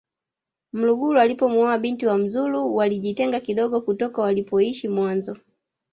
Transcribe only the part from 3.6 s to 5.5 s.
kutoka walipoishi mwanzo